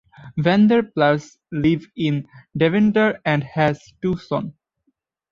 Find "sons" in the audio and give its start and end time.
4.17-4.51